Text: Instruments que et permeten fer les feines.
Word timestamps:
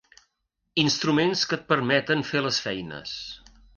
Instruments 0.83 1.43
que 1.51 1.57
et 1.59 1.67
permeten 1.73 2.25
fer 2.31 2.43
les 2.47 2.59
feines. 2.69 3.13